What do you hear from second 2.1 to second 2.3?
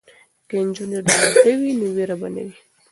به